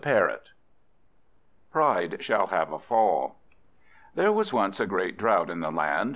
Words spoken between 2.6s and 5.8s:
a Fall THERE was once a great drought in the